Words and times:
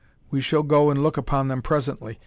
We 0.31 0.41
shall 0.41 0.63
go 0.63 0.89
and 0.89 1.03
look 1.03 1.15
upon 1.15 1.47
them 1.47 1.61
presently. 1.61 2.19